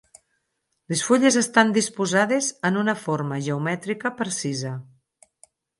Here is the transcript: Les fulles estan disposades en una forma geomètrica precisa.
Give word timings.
Les 0.93 1.03
fulles 1.09 1.37
estan 1.43 1.75
disposades 1.77 2.49
en 2.71 2.81
una 2.85 2.99
forma 3.05 3.41
geomètrica 3.51 4.15
precisa. 4.25 4.77